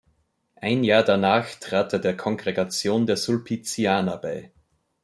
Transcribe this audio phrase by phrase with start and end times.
[0.55, 4.51] Ein Jahr danach trat er der Kongregation der Sulpizianer bei.